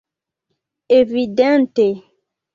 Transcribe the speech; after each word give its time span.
evidente 0.99 1.87